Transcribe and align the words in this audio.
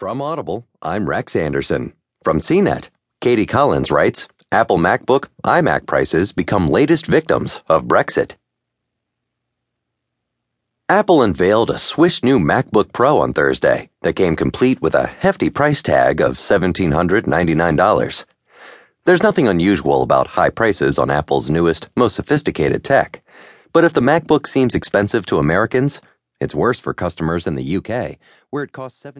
From 0.00 0.22
Audible, 0.22 0.66
I'm 0.80 1.06
Rex 1.06 1.36
Anderson. 1.36 1.92
From 2.24 2.38
CNET, 2.38 2.88
Katie 3.20 3.44
Collins 3.44 3.90
writes 3.90 4.28
Apple 4.50 4.78
MacBook, 4.78 5.26
iMac 5.44 5.86
prices 5.86 6.32
become 6.32 6.68
latest 6.68 7.04
victims 7.04 7.60
of 7.68 7.84
Brexit. 7.84 8.36
Apple 10.88 11.20
unveiled 11.20 11.70
a 11.70 11.76
swish 11.76 12.24
new 12.24 12.38
MacBook 12.38 12.94
Pro 12.94 13.18
on 13.18 13.34
Thursday 13.34 13.90
that 14.00 14.16
came 14.16 14.36
complete 14.36 14.80
with 14.80 14.94
a 14.94 15.06
hefty 15.06 15.50
price 15.50 15.82
tag 15.82 16.22
of 16.22 16.38
$1,799. 16.38 18.24
There's 19.04 19.22
nothing 19.22 19.48
unusual 19.48 20.00
about 20.00 20.28
high 20.28 20.48
prices 20.48 20.98
on 20.98 21.10
Apple's 21.10 21.50
newest, 21.50 21.90
most 21.94 22.14
sophisticated 22.14 22.82
tech. 22.82 23.20
But 23.74 23.84
if 23.84 23.92
the 23.92 24.00
MacBook 24.00 24.46
seems 24.46 24.74
expensive 24.74 25.26
to 25.26 25.36
Americans, 25.36 26.00
it's 26.40 26.54
worse 26.54 26.80
for 26.80 26.94
customers 26.94 27.46
in 27.46 27.54
the 27.54 27.76
UK, 27.76 28.16
where 28.48 28.62
it 28.62 28.72
costs 28.72 28.98
17 29.02 29.18